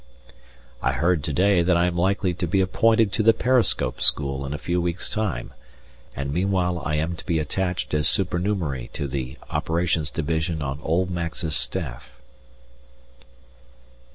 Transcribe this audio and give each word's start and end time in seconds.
I 0.81 0.93
heard 0.93 1.23
to 1.25 1.31
day 1.31 1.61
that 1.61 1.77
I 1.77 1.85
am 1.85 1.95
likely 1.95 2.33
to 2.33 2.47
be 2.47 2.59
appointed 2.59 3.11
to 3.13 3.21
the 3.21 3.33
periscope 3.35 4.01
school 4.01 4.47
in 4.47 4.51
a 4.51 4.57
few 4.57 4.81
weeks' 4.81 5.07
time, 5.07 5.53
and 6.15 6.33
meanwhile 6.33 6.81
I 6.83 6.95
am 6.95 7.15
to 7.17 7.23
be 7.23 7.37
attached 7.37 7.93
as 7.93 8.07
supernumerary 8.07 8.89
to 8.93 9.07
the 9.07 9.37
operations 9.51 10.09
division 10.09 10.59
on 10.63 10.79
old 10.81 11.11
Max's 11.11 11.55
staff. 11.55 12.09